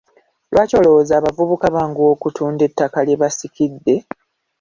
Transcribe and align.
Lwaki 0.51 0.73
olowooza 0.79 1.13
abavubuka 1.15 1.67
banguwa 1.75 2.09
okutunda 2.15 2.61
ettaka 2.69 2.99
lye 3.07 3.19
basikidde? 3.21 3.95